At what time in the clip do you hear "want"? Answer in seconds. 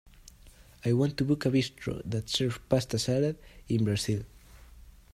0.93-1.15